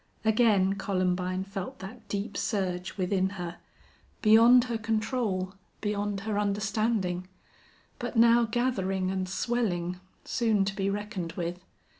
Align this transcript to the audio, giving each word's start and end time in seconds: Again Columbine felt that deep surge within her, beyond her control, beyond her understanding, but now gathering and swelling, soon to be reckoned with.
Again 0.25 0.73
Columbine 0.79 1.43
felt 1.43 1.77
that 1.77 2.07
deep 2.07 2.35
surge 2.35 2.97
within 2.97 3.29
her, 3.37 3.57
beyond 4.23 4.63
her 4.63 4.79
control, 4.79 5.53
beyond 5.79 6.21
her 6.21 6.39
understanding, 6.39 7.27
but 7.99 8.17
now 8.17 8.45
gathering 8.45 9.11
and 9.11 9.29
swelling, 9.29 9.99
soon 10.25 10.65
to 10.65 10.75
be 10.75 10.89
reckoned 10.89 11.33
with. 11.33 11.59